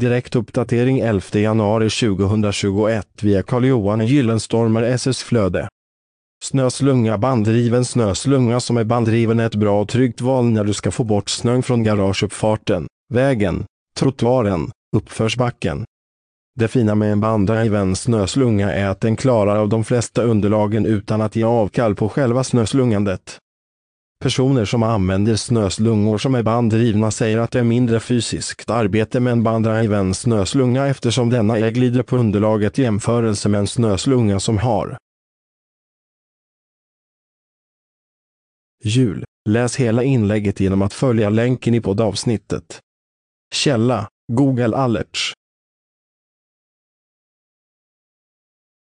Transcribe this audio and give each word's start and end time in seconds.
Direktuppdatering 0.00 0.98
11 0.98 1.40
januari 1.40 1.90
2021 1.90 3.06
via 3.22 3.42
Carl-Johan 3.42 4.06
Gyllenstormer 4.06 4.82
SS 4.82 5.22
Flöde. 5.22 5.68
Snöslunga 6.44 7.18
banddriven 7.18 7.84
snöslunga 7.84 8.60
som 8.60 8.76
är 8.76 8.84
banddriven 8.84 9.40
är 9.40 9.46
ett 9.46 9.54
bra 9.54 9.80
och 9.80 9.88
tryggt 9.88 10.20
val 10.20 10.44
när 10.44 10.64
du 10.64 10.72
ska 10.72 10.90
få 10.90 11.04
bort 11.04 11.28
snön 11.28 11.62
från 11.62 11.82
garageuppfarten, 11.82 12.86
vägen, 13.14 13.64
trottoaren, 13.98 14.70
uppförsbacken. 14.96 15.84
Det 16.58 16.68
fina 16.68 16.94
med 16.94 17.12
en 17.12 17.20
banddriven 17.20 17.96
snöslunga 17.96 18.72
är 18.72 18.88
att 18.88 19.00
den 19.00 19.16
klarar 19.16 19.56
av 19.56 19.68
de 19.68 19.84
flesta 19.84 20.22
underlagen 20.22 20.86
utan 20.86 21.20
att 21.20 21.36
ge 21.36 21.44
avkall 21.44 21.94
på 21.94 22.08
själva 22.08 22.44
snöslungandet. 22.44 23.38
Personer 24.18 24.64
som 24.64 24.82
använder 24.82 25.36
snöslungor 25.36 26.18
som 26.18 26.34
är 26.34 26.42
banddrivna 26.42 27.10
säger 27.10 27.38
att 27.38 27.50
det 27.50 27.58
är 27.58 27.64
mindre 27.64 28.00
fysiskt 28.00 28.70
arbete 28.70 29.20
med 29.20 29.32
en 29.32 29.42
banddriven 29.42 30.14
snöslunga 30.14 30.86
eftersom 30.86 31.30
denna 31.30 31.58
är 31.58 31.70
glider 31.70 32.02
på 32.02 32.16
underlaget 32.16 32.78
i 32.78 32.82
jämförelse 32.82 33.48
med 33.48 33.60
en 33.60 33.66
snöslunga 33.66 34.40
som 34.40 34.58
har 34.58 34.98
Jul. 38.84 39.24
Läs 39.48 39.76
hela 39.76 40.02
inlägget 40.02 40.60
genom 40.60 40.82
att 40.82 40.92
följa 40.92 41.30
länken 41.30 41.74
i 41.74 41.80
poddavsnittet. 41.80 42.80
Källa 43.54 44.08
Google 44.32 44.76
Alerts 44.76 45.32